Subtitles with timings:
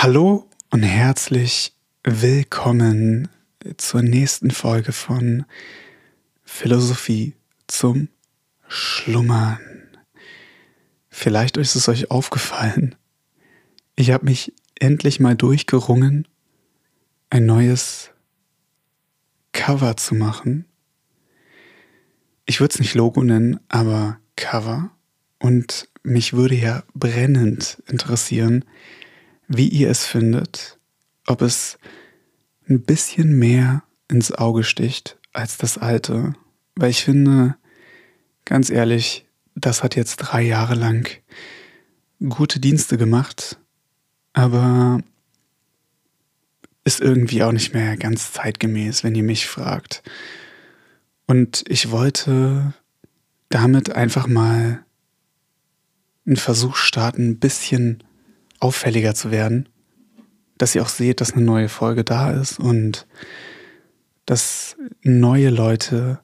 [0.00, 3.26] Hallo und herzlich willkommen
[3.78, 5.44] zur nächsten Folge von
[6.44, 7.34] Philosophie
[7.66, 8.06] zum
[8.68, 9.58] Schlummern.
[11.08, 12.94] Vielleicht ist es euch aufgefallen,
[13.96, 16.28] ich habe mich endlich mal durchgerungen,
[17.28, 18.10] ein neues
[19.50, 20.64] Cover zu machen.
[22.46, 24.92] Ich würde es nicht Logo nennen, aber Cover.
[25.40, 28.64] Und mich würde ja brennend interessieren,
[29.48, 30.78] wie ihr es findet,
[31.26, 31.78] ob es
[32.68, 36.34] ein bisschen mehr ins Auge sticht als das alte.
[36.76, 37.56] Weil ich finde,
[38.44, 41.08] ganz ehrlich, das hat jetzt drei Jahre lang
[42.28, 43.58] gute Dienste gemacht,
[44.32, 45.00] aber
[46.84, 50.02] ist irgendwie auch nicht mehr ganz zeitgemäß, wenn ihr mich fragt.
[51.26, 52.72] Und ich wollte
[53.50, 54.84] damit einfach mal
[56.26, 58.02] einen Versuch starten, ein bisschen
[58.60, 59.68] auffälliger zu werden,
[60.56, 63.06] dass ihr auch seht, dass eine neue Folge da ist und
[64.26, 66.20] dass neue Leute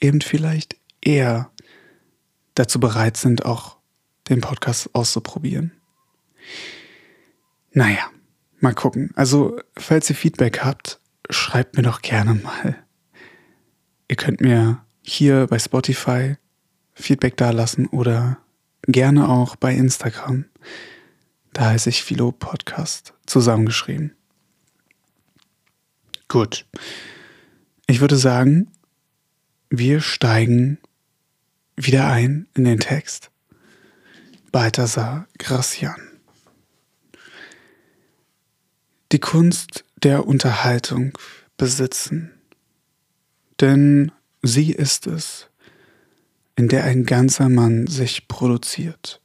[0.00, 1.50] eben vielleicht eher
[2.54, 3.76] dazu bereit sind, auch
[4.28, 5.72] den Podcast auszuprobieren.
[7.72, 8.10] Naja,
[8.60, 9.10] mal gucken.
[9.14, 12.76] Also, falls ihr Feedback habt, schreibt mir doch gerne mal.
[14.08, 16.36] Ihr könnt mir hier bei Spotify
[16.94, 18.38] Feedback dalassen oder
[18.86, 20.44] gerne auch bei Instagram.
[21.52, 24.14] Da heiße ich Philo Podcast zusammengeschrieben.
[26.28, 26.66] Gut.
[27.86, 28.70] Ich würde sagen,
[29.68, 30.78] wir steigen
[31.76, 33.30] wieder ein in den Text.
[34.50, 36.00] Balthasar Gracian.
[39.12, 41.12] Die Kunst der Unterhaltung
[41.58, 42.32] besitzen,
[43.60, 44.10] denn
[44.42, 45.48] sie ist es,
[46.56, 49.21] in der ein ganzer Mann sich produziert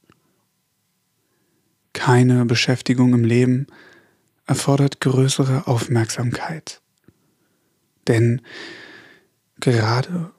[1.97, 3.67] keine Beschäftigung im Leben
[4.45, 6.79] erfordert größere Aufmerksamkeit.
[8.07, 8.41] Denn
[9.59, 10.31] gerade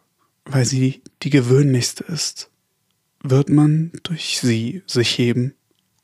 [0.45, 2.51] weil sie die gewöhnlichste ist,
[3.23, 5.55] wird man durch sie sich heben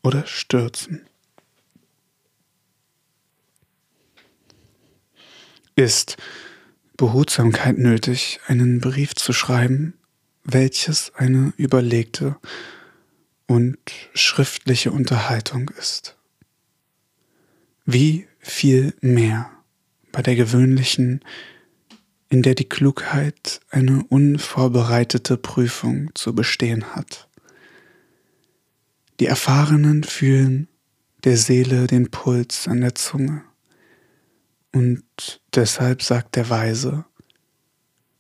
[0.03, 1.07] oder stürzen.
[5.77, 6.17] Ist
[6.97, 9.95] Behutsamkeit nötig, einen Brief zu schreiben,
[10.45, 12.37] welches eine überlegte
[13.47, 13.79] und
[14.15, 16.17] schriftliche Unterhaltung ist.
[17.85, 19.51] Wie viel mehr
[20.13, 21.21] bei der gewöhnlichen,
[22.29, 27.29] in der die Klugheit eine unvorbereitete Prüfung zu bestehen hat.
[29.21, 30.69] Die Erfahrenen fühlen
[31.25, 33.45] der Seele den Puls an der Zunge.
[34.73, 37.05] Und deshalb sagt der Weise,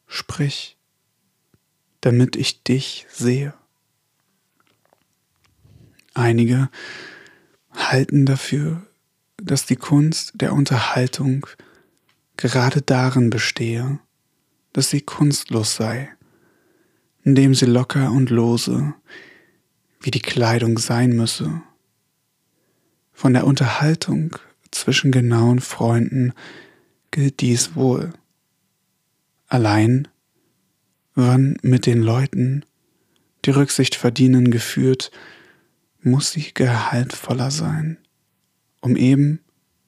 [0.07, 0.77] sprich,
[2.01, 3.55] damit ich dich sehe.
[6.15, 6.71] Einige
[7.73, 8.87] halten dafür,
[9.37, 11.47] dass die Kunst der Unterhaltung
[12.37, 13.99] gerade darin bestehe,
[14.73, 16.09] dass sie kunstlos sei,
[17.25, 18.95] indem sie locker und lose,
[20.01, 21.63] wie die Kleidung sein müsse.
[23.13, 24.37] Von der Unterhaltung
[24.71, 26.33] zwischen genauen Freunden
[27.11, 28.13] gilt dies wohl.
[29.49, 30.09] Allein,
[31.15, 32.65] wann mit den Leuten,
[33.45, 35.11] die Rücksicht verdienen, geführt,
[36.05, 37.99] muss sie gehaltvoller sein,
[38.81, 39.41] um eben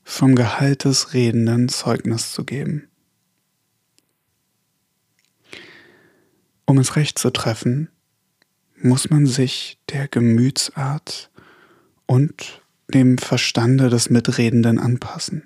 [0.02, 2.88] vom Gehalt des Redenden Zeugnis zu geben.
[6.64, 7.90] Um es recht zu treffen,
[8.76, 11.30] muss man sich der Gemütsart
[12.06, 15.44] und dem Verstande des Mitredenden anpassen.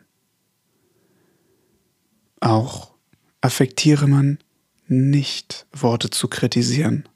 [2.41, 2.95] Auch
[3.41, 4.39] affektiere man
[4.87, 7.09] nicht, Worte zu kritisieren.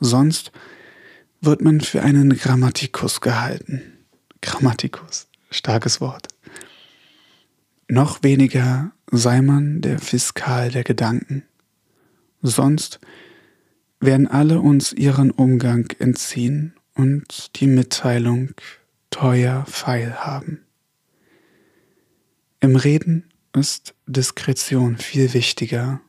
[0.00, 0.52] Sonst
[1.44, 3.82] wird man für einen Grammatikus gehalten.
[4.40, 6.28] Grammatikus, starkes Wort.
[7.88, 11.44] Noch weniger sei man der Fiskal der Gedanken.
[12.42, 13.00] Sonst
[14.00, 18.50] werden alle uns ihren Umgang entziehen und die Mitteilung
[19.10, 20.64] teuer feil haben.
[22.60, 26.00] Im Reden ist Diskretion viel wichtiger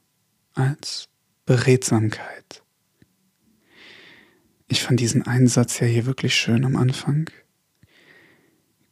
[0.54, 1.10] als
[1.46, 2.65] Beredsamkeit.
[4.68, 7.30] Ich fand diesen Einsatz ja hier wirklich schön am Anfang.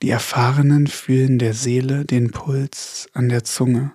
[0.02, 3.94] Die Erfahrenen fühlen der Seele den Puls an der Zunge.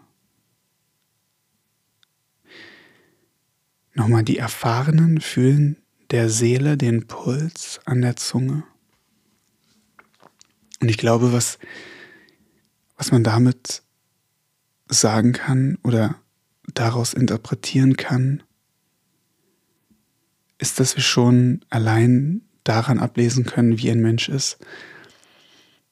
[3.94, 5.76] Nochmal, die Erfahrenen fühlen
[6.10, 8.64] der Seele den Puls an der Zunge.
[10.80, 11.58] Und ich glaube, was,
[12.96, 13.82] was man damit
[14.88, 16.16] sagen kann oder
[16.74, 18.42] daraus interpretieren kann,
[20.58, 24.58] ist, dass wir schon allein daran ablesen können, wie ein Mensch ist,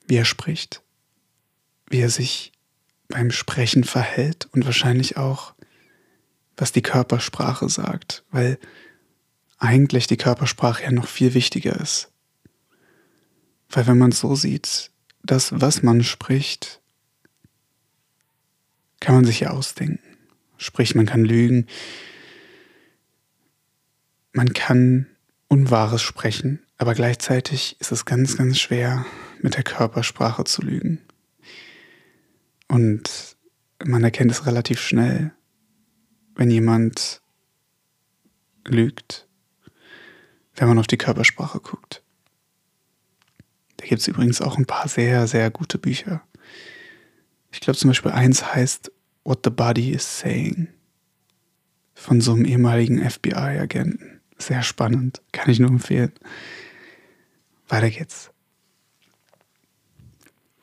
[0.07, 0.83] wie er spricht,
[1.89, 2.53] wie er sich
[3.09, 5.55] beim Sprechen verhält und wahrscheinlich auch,
[6.57, 8.59] was die Körpersprache sagt, weil
[9.59, 12.11] eigentlich die Körpersprache ja noch viel wichtiger ist.
[13.69, 14.91] Weil wenn man so sieht,
[15.23, 16.81] das, was man spricht,
[19.01, 20.01] kann man sich ja ausdenken.
[20.57, 21.67] Sprich, man kann lügen,
[24.37, 25.07] man kann
[25.49, 29.07] Unwahres sprechen, aber gleichzeitig ist es ganz, ganz schwer,
[29.41, 31.01] mit der Körpersprache zu lügen.
[32.69, 33.37] Und
[33.83, 35.33] man erkennt es relativ schnell,
[36.35, 37.23] wenn jemand
[38.67, 39.27] lügt,
[40.55, 42.03] wenn man auf die Körpersprache guckt.
[43.79, 46.23] Da gibt es übrigens auch ein paar sehr, sehr gute Bücher.
[47.53, 48.93] Ich glaube zum Beispiel eins heißt
[49.25, 50.69] What the Body is Saying
[51.95, 54.16] von so einem ehemaligen FBI-Agenten.
[54.39, 56.13] Sehr spannend, kann ich nur empfehlen.
[57.69, 58.31] Weiter geht's.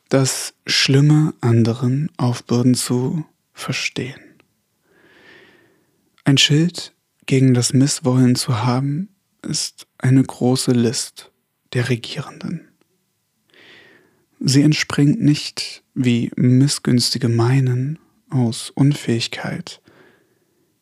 [0.08, 4.20] Das Schlimme anderen aufbürden zu verstehen.
[6.24, 6.94] Ein Schild
[7.26, 9.08] gegen das Misswollen zu haben,
[9.42, 11.32] ist eine große List
[11.72, 12.68] der Regierenden.
[14.40, 17.98] Sie entspringt nicht, wie missgünstige meinen,
[18.30, 19.80] aus Unfähigkeit,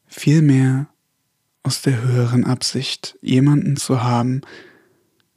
[0.07, 0.92] vielmehr
[1.63, 4.41] aus der höheren Absicht, jemanden zu haben,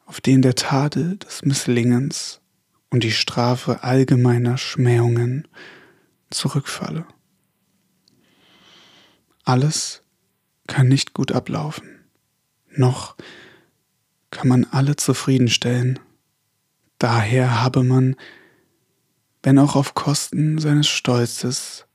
[0.06, 2.42] auf den der Tadel des Misslingens
[2.90, 5.48] und die Strafe allgemeiner Schmähungen
[6.30, 7.06] zurückfalle.
[9.44, 10.04] Alles
[10.68, 12.06] kann nicht gut ablaufen,
[12.72, 13.16] noch
[14.32, 16.00] kann man alle zufriedenstellen,
[16.98, 18.16] daher habe man,
[19.44, 21.86] wenn auch auf Kosten seines Stolzes,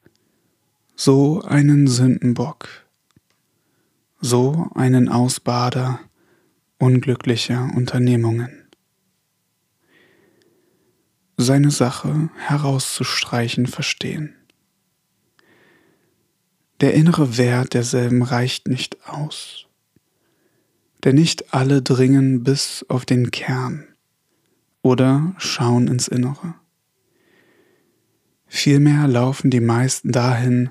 [0.95, 2.69] so einen Sündenbock,
[4.21, 6.01] so einen Ausbader
[6.79, 8.69] unglücklicher Unternehmungen.
[11.37, 14.35] Seine Sache herauszustreichen verstehen.
[16.81, 19.67] Der innere Wert derselben reicht nicht aus,
[21.05, 23.87] denn nicht alle dringen bis auf den Kern
[24.83, 26.55] oder schauen ins Innere.
[28.47, 30.71] Vielmehr laufen die meisten dahin,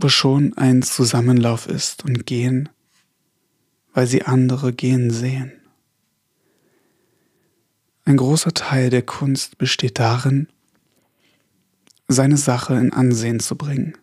[0.00, 2.68] wo schon ein Zusammenlauf ist und gehen,
[3.92, 5.52] weil sie andere gehen sehen.
[8.04, 10.46] Ein großer Teil der Kunst besteht darin,
[12.06, 13.98] seine Sache in Ansehen zu bringen,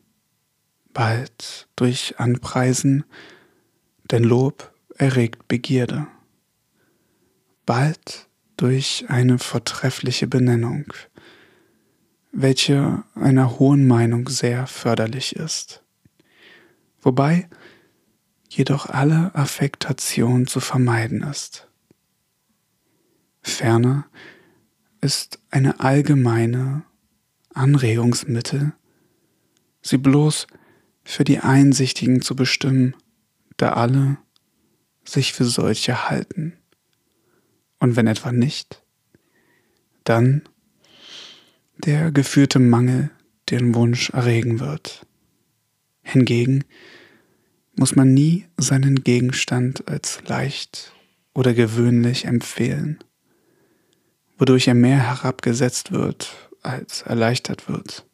[0.94, 3.06] bald durch Anpreisen,
[4.12, 6.08] denn Lob erregt Begierde,
[7.66, 8.28] bald
[8.58, 10.94] durch eine vortreffliche Benennung,
[12.34, 15.85] welche einer hohen Meinung sehr förderlich ist
[17.06, 17.48] wobei
[18.50, 21.70] jedoch alle Affektation zu vermeiden ist.
[23.42, 24.08] Ferner
[25.02, 26.84] ist eine allgemeine
[27.54, 28.74] Anregungsmittel,
[29.82, 30.48] sie bloß
[31.04, 32.96] für die Einsichtigen zu bestimmen,
[33.58, 34.18] da alle
[35.06, 36.58] sich für solche halten.
[37.80, 38.84] Und wenn etwa nicht,
[40.04, 40.42] dann
[41.78, 43.12] der geführte Mangel
[43.52, 45.06] den Wunsch erregen wird.
[46.08, 46.64] Hingegen
[47.76, 50.94] muss man nie seinen Gegenstand als leicht
[51.34, 53.04] oder gewöhnlich empfehlen,
[54.38, 58.06] wodurch er mehr herabgesetzt wird als erleichtert wird.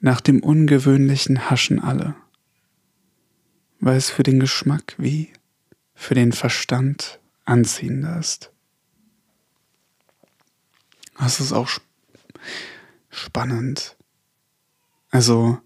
[0.00, 2.14] Nach dem Ungewöhnlichen haschen alle,
[3.80, 5.32] weil es für den Geschmack wie
[5.94, 8.52] für den Verstand anziehender ist.
[11.18, 11.70] Das ist auch
[13.08, 13.96] spannend.
[15.10, 15.60] Also,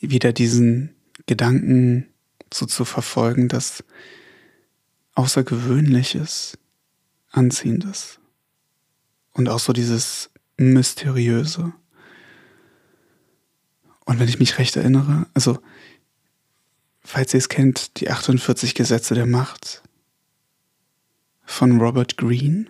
[0.00, 0.94] wieder diesen
[1.26, 2.06] Gedanken
[2.52, 3.84] so zu verfolgen, dass
[5.14, 6.58] Außergewöhnliches,
[7.30, 8.18] Anziehendes
[9.32, 11.72] und auch so dieses Mysteriöse.
[14.04, 15.58] Und wenn ich mich recht erinnere, also
[17.02, 19.82] falls ihr es kennt, die 48 Gesetze der Macht
[21.44, 22.66] von Robert Greene,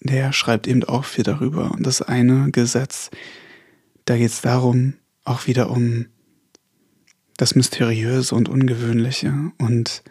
[0.00, 1.72] der schreibt eben auch viel darüber.
[1.72, 3.10] Und das eine Gesetz,
[4.06, 4.94] da geht es darum,
[5.30, 6.06] auch wieder um
[7.36, 10.02] das Mysteriöse und Ungewöhnliche und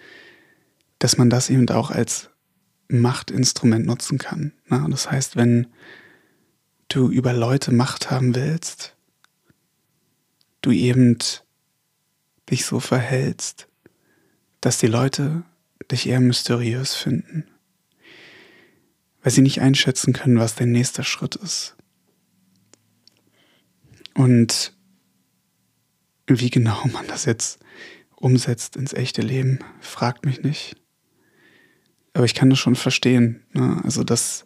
[0.98, 2.30] dass man das eben auch als
[2.88, 4.54] Machtinstrument nutzen kann.
[4.90, 5.68] Das heißt, wenn
[6.88, 8.96] du über Leute Macht haben willst,
[10.62, 11.18] du eben
[12.50, 13.68] dich so verhältst,
[14.60, 15.44] dass die Leute
[15.92, 17.46] dich eher mysteriös finden,
[19.22, 21.76] weil sie nicht einschätzen können, was dein nächster Schritt ist.
[24.16, 24.74] Und
[26.30, 27.60] wie genau man das jetzt
[28.16, 30.76] umsetzt ins echte Leben, fragt mich nicht.
[32.14, 33.44] Aber ich kann das schon verstehen.
[33.54, 33.82] Ne?
[33.84, 34.46] Also, dass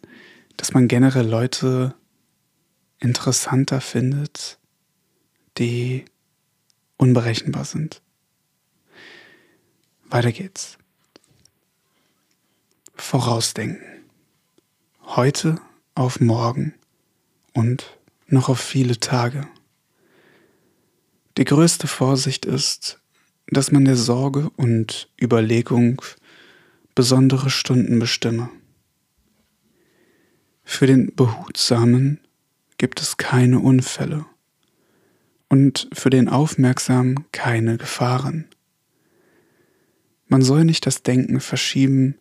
[0.56, 1.94] dass man generell Leute
[2.98, 4.58] interessanter findet,
[5.58, 6.04] die
[6.96, 8.00] unberechenbar sind.
[10.04, 10.78] Weiter geht's.
[12.94, 14.04] Vorausdenken.
[15.02, 15.60] Heute
[15.94, 16.74] auf morgen
[17.52, 19.46] und noch auf viele Tage.
[21.36, 23.00] Die größte Vorsicht ist,
[23.48, 26.00] dass man der Sorge und Überlegung
[26.94, 28.50] besondere Stunden bestimme.
[30.62, 32.20] Für den Behutsamen
[32.78, 34.26] gibt es keine Unfälle
[35.48, 38.46] und für den Aufmerksamen keine Gefahren.
[40.28, 42.16] Man soll nicht das Denken verschieben,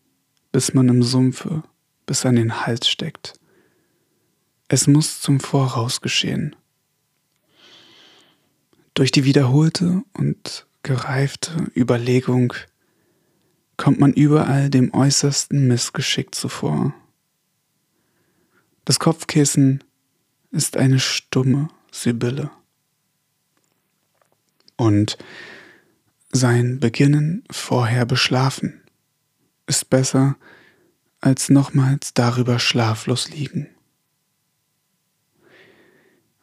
[0.52, 1.64] bis man im Sumpfe
[2.06, 3.34] bis an den Hals steckt.
[4.68, 6.56] Es muss zum Voraus geschehen.
[8.94, 12.54] Durch die wiederholte und gereifte Überlegung
[13.76, 16.94] kommt man überall dem äußersten Missgeschick zuvor.
[18.86, 19.84] Das Kopfkissen
[20.52, 22.52] ist eine stumme Sibylle.
[24.76, 25.18] Und
[26.32, 28.82] sein Beginnen vorher beschlafen
[29.66, 30.36] ist besser
[31.22, 33.70] als nochmals darüber schlaflos liegen.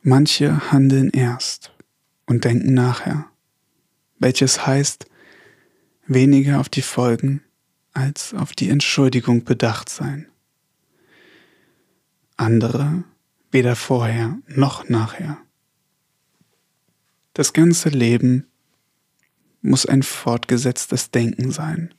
[0.03, 1.73] Manche handeln erst
[2.31, 3.29] und denken nachher,
[4.21, 5.07] welches heißt,
[6.07, 7.43] weniger auf die Folgen
[7.93, 10.29] als auf die Entschuldigung bedacht sein.
[12.37, 13.03] Andere
[13.51, 15.39] weder vorher noch nachher.
[17.35, 18.47] Das ganze Leben
[19.61, 21.93] muss ein fortgesetztes Denken sein,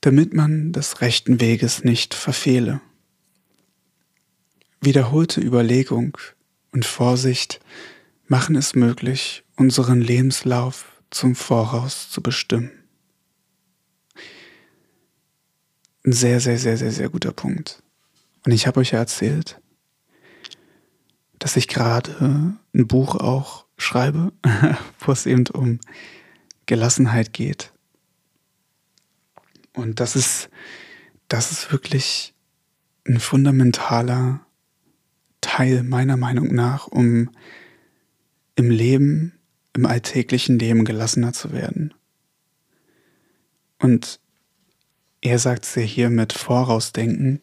[0.00, 2.80] damit man des rechten Weges nicht verfehle.
[4.80, 6.18] Wiederholte Überlegung
[6.72, 7.60] und Vorsicht
[8.26, 12.70] machen es möglich, unseren Lebenslauf zum Voraus zu bestimmen.
[16.04, 17.82] Ein sehr, sehr, sehr, sehr, sehr guter Punkt.
[18.44, 19.60] Und ich habe euch ja erzählt,
[21.38, 24.32] dass ich gerade ein Buch auch schreibe,
[25.00, 25.80] wo es eben um
[26.66, 27.72] Gelassenheit geht.
[29.74, 30.50] Und das ist,
[31.28, 32.34] das ist wirklich
[33.06, 34.40] ein fundamentaler
[35.40, 37.30] Teil meiner Meinung nach, um
[38.56, 39.32] im Leben,
[39.74, 41.94] im alltäglichen Leben gelassener zu werden.
[43.78, 44.20] Und
[45.20, 47.40] er sagt es ja hier mit Vorausdenken,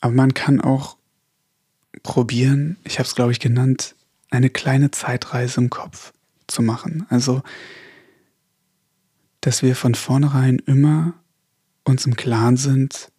[0.00, 0.96] aber man kann auch
[2.02, 3.94] probieren, ich habe es glaube ich genannt,
[4.30, 6.12] eine kleine Zeitreise im Kopf
[6.46, 7.06] zu machen.
[7.10, 7.42] Also,
[9.40, 11.14] dass wir von vornherein immer
[11.84, 13.10] uns im Klaren sind,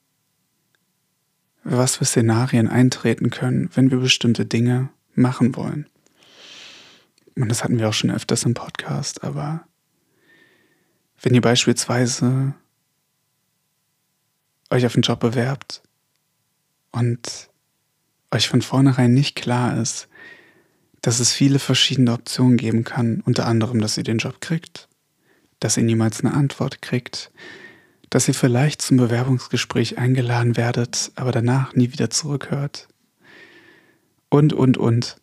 [1.63, 5.87] was für Szenarien eintreten können, wenn wir bestimmte Dinge machen wollen.
[7.35, 9.65] Und das hatten wir auch schon öfters im Podcast, aber
[11.21, 12.53] wenn ihr beispielsweise
[14.69, 15.81] euch auf einen Job bewerbt
[16.91, 17.49] und
[18.31, 20.07] euch von vornherein nicht klar ist,
[21.01, 24.87] dass es viele verschiedene Optionen geben kann, unter anderem, dass ihr den Job kriegt,
[25.59, 27.31] dass ihr niemals eine Antwort kriegt,
[28.09, 32.87] dass ihr vielleicht zum Bewerbungsgespräch eingeladen werdet, aber danach nie wieder zurückhört.
[34.29, 35.20] Und, und, und.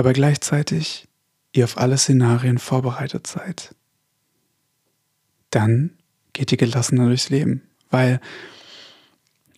[0.00, 1.08] Aber gleichzeitig
[1.52, 3.74] ihr auf alle Szenarien vorbereitet seid.
[5.50, 5.90] Dann
[6.32, 8.18] geht ihr gelassener durchs Leben, weil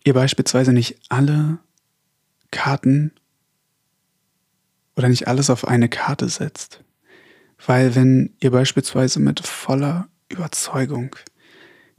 [0.03, 1.59] ihr beispielsweise nicht alle
[2.51, 3.13] Karten
[4.97, 6.83] oder nicht alles auf eine Karte setzt.
[7.65, 11.15] Weil wenn ihr beispielsweise mit voller Überzeugung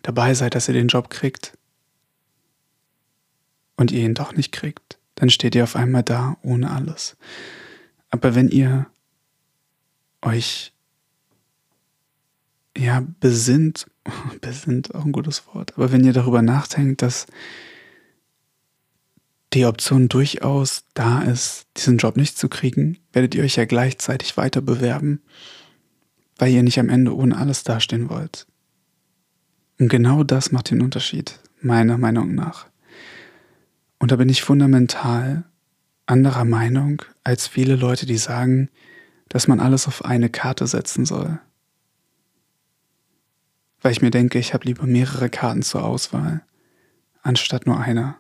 [0.03, 1.57] dabei seid, dass ihr den Job kriegt
[3.79, 7.17] und ihr ihn doch nicht kriegt, dann steht ihr auf einmal da ohne alles.
[8.15, 8.87] Aber wenn ihr
[10.23, 10.73] euch
[12.79, 13.89] ja besinnt,
[14.41, 17.27] besinnt auch ein gutes Wort, aber wenn ihr darüber nachdenkt, dass
[19.53, 24.37] die Option durchaus da ist, diesen Job nicht zu kriegen, werdet ihr euch ja gleichzeitig
[24.37, 25.21] weiter bewerben,
[26.39, 28.47] weil ihr nicht am Ende ohne alles dastehen wollt.
[29.81, 32.67] Und genau das macht den Unterschied, meiner Meinung nach.
[33.99, 35.43] Und da bin ich fundamental
[36.07, 38.69] anderer Meinung als viele Leute, die sagen,
[39.29, 41.41] dass man alles auf eine Karte setzen soll.
[43.81, 46.45] Weil ich mir denke, ich habe lieber mehrere Karten zur Auswahl,
[47.23, 48.19] anstatt nur einer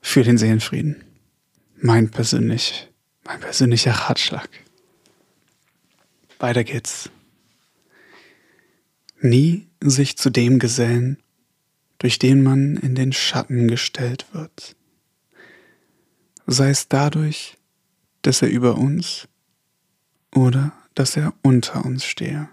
[0.00, 1.02] für den Seelenfrieden.
[1.76, 2.88] Mein persönlich,
[3.24, 4.48] mein persönlicher Ratschlag.
[6.38, 7.10] Weiter geht's.
[9.20, 11.18] Nie sich zu dem gesellen,
[11.98, 14.76] durch den man in den Schatten gestellt wird.
[16.46, 17.56] Sei es dadurch,
[18.22, 19.28] dass er über uns
[20.34, 22.48] oder dass er unter uns stehe.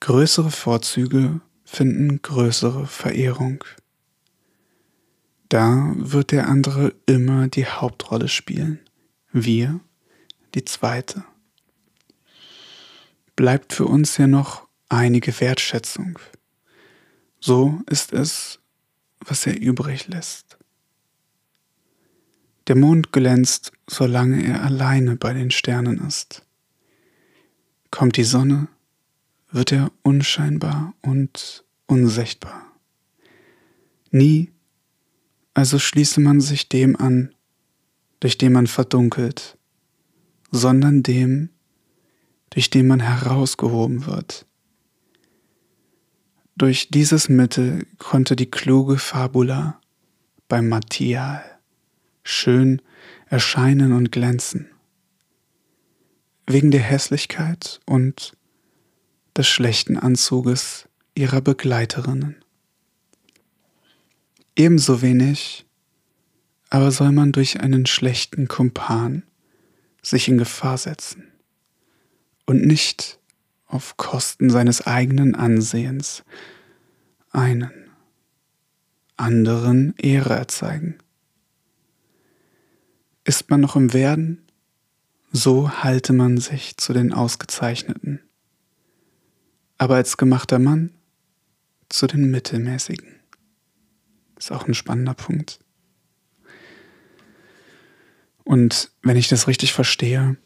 [0.00, 3.64] Größere Vorzüge finden größere Verehrung.
[5.48, 8.80] Da wird der andere immer die Hauptrolle spielen,
[9.32, 9.80] wir
[10.54, 11.24] die zweite.
[13.36, 16.18] Bleibt für uns ja noch einige Wertschätzung.
[17.40, 18.58] So ist es,
[19.20, 20.58] was er übrig lässt.
[22.68, 26.46] Der Mond glänzt, solange er alleine bei den Sternen ist.
[27.90, 28.68] Kommt die Sonne,
[29.50, 32.66] wird er unscheinbar und unsichtbar.
[34.10, 34.52] Nie,
[35.54, 37.34] also schließe man sich dem an,
[38.20, 39.58] durch den man verdunkelt,
[40.50, 41.50] sondern dem,
[42.50, 44.46] durch den man herausgehoben wird.
[46.56, 49.80] Durch dieses Mittel konnte die kluge Fabula
[50.48, 51.51] beim Material
[52.22, 52.82] schön
[53.26, 54.68] erscheinen und glänzen.
[56.46, 58.32] Wegen der Hässlichkeit und
[59.36, 62.36] des schlechten Anzuges ihrer Begleiterinnen.
[64.56, 65.66] Ebenso wenig
[66.72, 69.24] aber soll man durch einen schlechten Kumpan
[70.00, 71.30] sich in Gefahr setzen
[72.46, 73.18] und nicht
[73.66, 76.24] auf Kosten seines eigenen Ansehens
[77.30, 77.70] einen
[79.18, 80.96] anderen Ehre erzeigen.
[83.24, 84.46] Ist man noch im Werden,
[85.30, 88.20] so halte man sich zu den Ausgezeichneten,
[89.78, 90.92] aber als gemachter Mann
[91.88, 93.20] zu den Mittelmäßigen.
[94.36, 95.60] Ist auch ein spannender Punkt.
[98.44, 100.36] Und wenn ich das richtig verstehe,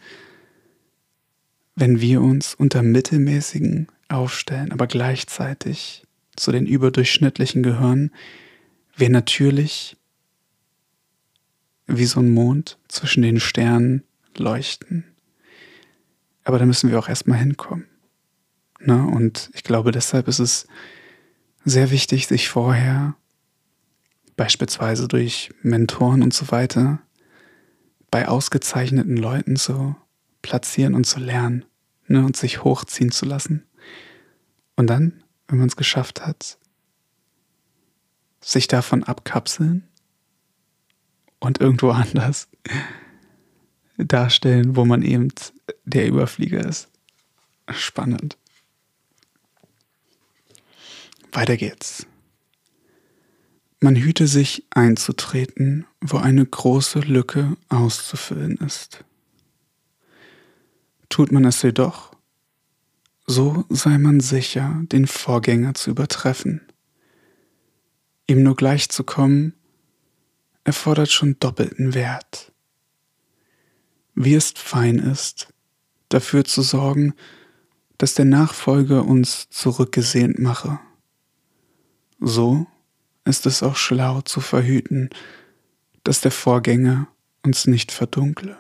[1.75, 6.05] wenn wir uns unter Mittelmäßigen aufstellen, aber gleichzeitig
[6.37, 8.11] zu den Überdurchschnittlichen gehören,
[8.97, 9.97] wir natürlich
[11.87, 14.03] wie so ein Mond zwischen den Sternen
[14.37, 15.05] leuchten.
[16.45, 17.87] Aber da müssen wir auch erstmal hinkommen.
[18.81, 19.05] Ne?
[19.05, 20.67] Und ich glaube, deshalb ist es
[21.65, 23.15] sehr wichtig, sich vorher,
[24.37, 27.01] beispielsweise durch Mentoren und so weiter,
[28.11, 29.97] bei ausgezeichneten Leuten zu
[30.43, 31.65] platzieren und zu lernen
[32.09, 32.25] ne?
[32.25, 33.67] und sich hochziehen zu lassen.
[34.77, 36.59] Und dann, wenn man es geschafft hat,
[38.41, 39.89] sich davon abkapseln
[41.39, 42.49] und irgendwo anders
[43.97, 45.29] darstellen, wo man eben
[45.85, 46.89] der Überflieger ist.
[47.71, 48.37] Spannend.
[51.31, 52.07] Weiter geht's.
[53.81, 59.05] Man hüte sich einzutreten, wo eine große Lücke auszufüllen ist.
[61.13, 62.13] Tut man es jedoch,
[63.27, 66.63] so sei man sicher, den Vorgänger zu übertreffen.
[68.27, 69.53] Ihm nur gleichzukommen,
[70.65, 72.53] erfordert schon doppelten Wert.
[74.15, 75.53] Wie es fein ist,
[76.09, 77.13] dafür zu sorgen,
[77.99, 80.81] dass der Nachfolger uns zurückgesehnt mache
[82.25, 82.69] so
[83.25, 85.11] ist es auch schlau zu verhüten,
[86.05, 87.09] dass der Vorgänger
[87.45, 88.57] uns nicht verdunkle.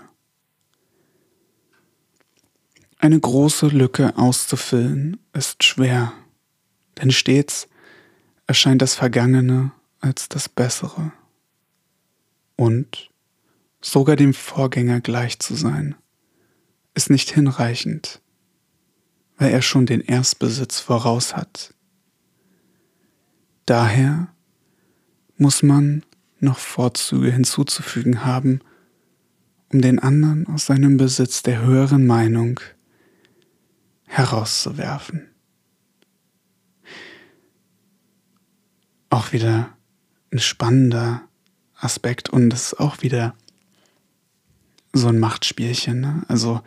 [3.02, 6.12] Eine große Lücke auszufüllen ist schwer,
[6.98, 7.66] denn stets
[8.46, 11.10] erscheint das Vergangene als das Bessere.
[12.54, 13.10] Und
[13.80, 15.96] sogar dem Vorgänger gleich zu sein,
[16.94, 18.20] ist nicht hinreichend,
[19.36, 21.74] weil er schon den Erstbesitz voraus hat.
[23.66, 24.28] Daher
[25.36, 26.04] muss man
[26.38, 28.60] noch Vorzüge hinzuzufügen haben,
[29.72, 32.60] um den anderen aus seinem Besitz der höheren Meinung
[34.12, 35.29] herauszuwerfen.
[39.09, 39.75] Auch wieder
[40.31, 41.22] ein spannender
[41.75, 43.35] Aspekt und es ist auch wieder
[44.92, 46.22] so ein Machtspielchen, ne?
[46.29, 46.61] also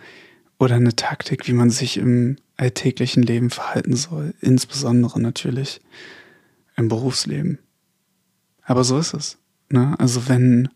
[0.57, 5.81] oder eine Taktik, wie man sich im alltäglichen Leben verhalten soll, insbesondere natürlich
[6.75, 7.59] im Berufsleben.
[8.63, 9.37] Aber so ist es.
[9.69, 9.95] Ne?
[9.99, 10.69] Also wenn,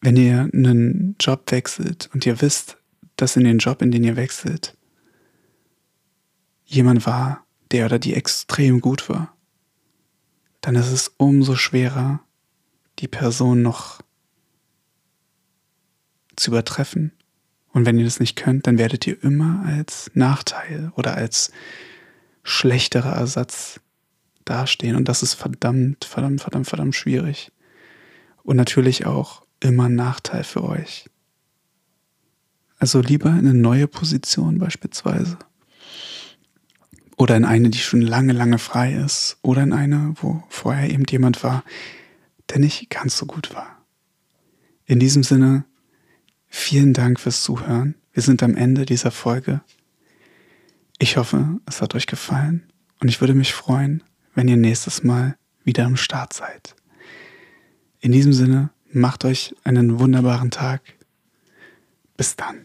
[0.00, 2.78] wenn ihr einen Job wechselt und ihr wisst,
[3.16, 4.76] dass in den Job, in den ihr wechselt,
[6.64, 9.36] jemand war, der oder die extrem gut war,
[10.60, 12.20] dann ist es umso schwerer,
[12.98, 14.00] die Person noch
[16.36, 17.12] zu übertreffen.
[17.72, 21.50] Und wenn ihr das nicht könnt, dann werdet ihr immer als Nachteil oder als
[22.42, 23.80] schlechterer Ersatz
[24.44, 24.96] dastehen.
[24.96, 27.52] Und das ist verdammt, verdammt, verdammt, verdammt schwierig.
[28.42, 31.08] Und natürlich auch immer ein Nachteil für euch.
[32.82, 35.38] Also lieber in eine neue Position beispielsweise.
[37.16, 39.38] Oder in eine, die schon lange, lange frei ist.
[39.40, 41.62] Oder in eine, wo vorher eben jemand war,
[42.50, 43.84] der nicht ganz so gut war.
[44.84, 45.64] In diesem Sinne,
[46.48, 47.94] vielen Dank fürs Zuhören.
[48.14, 49.60] Wir sind am Ende dieser Folge.
[50.98, 52.64] Ich hoffe, es hat euch gefallen
[52.98, 54.02] und ich würde mich freuen,
[54.34, 56.74] wenn ihr nächstes Mal wieder am Start seid.
[58.00, 60.82] In diesem Sinne, macht euch einen wunderbaren Tag.
[62.16, 62.64] Bis dann.